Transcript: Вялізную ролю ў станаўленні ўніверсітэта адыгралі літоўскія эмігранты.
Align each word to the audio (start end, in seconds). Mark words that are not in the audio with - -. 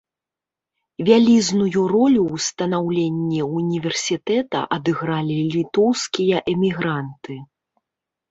Вялізную 1.07 1.81
ролю 1.95 2.21
ў 2.33 2.37
станаўленні 2.45 3.41
ўніверсітэта 3.57 4.59
адыгралі 4.77 5.37
літоўскія 5.57 6.37
эмігранты. 6.57 7.35